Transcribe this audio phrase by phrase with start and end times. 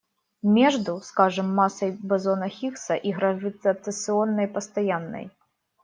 [0.55, 5.29] Между, скажем, массой бозона Хиггса и гравитационной постоянной.